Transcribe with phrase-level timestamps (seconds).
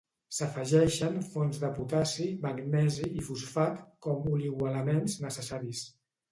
[0.35, 5.89] S'afegeixen fonts de potassi, magnesi i fosfat com oligoelements necessaris.